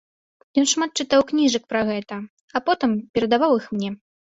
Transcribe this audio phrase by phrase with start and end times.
[0.61, 2.19] Ён шмат чытаў кніжак пра гэта,
[2.55, 3.95] а потым перадаваў іх мне.